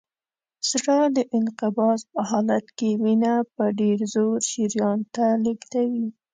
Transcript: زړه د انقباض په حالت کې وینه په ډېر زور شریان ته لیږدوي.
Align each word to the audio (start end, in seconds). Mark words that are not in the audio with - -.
زړه 0.69 0.99
د 1.15 1.17
انقباض 1.37 1.99
په 2.13 2.19
حالت 2.29 2.65
کې 2.77 2.89
وینه 3.03 3.33
په 3.55 3.63
ډېر 3.79 3.97
زور 4.13 4.37
شریان 4.51 4.99
ته 5.15 5.25
لیږدوي. 5.43 6.07